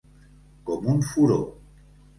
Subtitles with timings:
[0.71, 1.39] Com un furó.